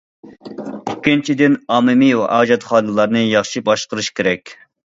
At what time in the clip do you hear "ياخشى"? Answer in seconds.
3.29-3.67